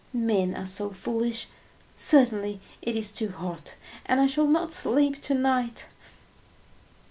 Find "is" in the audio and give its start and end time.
2.95-3.11